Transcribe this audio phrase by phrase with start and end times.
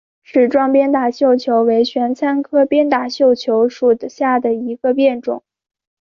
[0.23, 5.43] 齿状鞭打绣球为玄参科鞭打绣球属下的一个变种。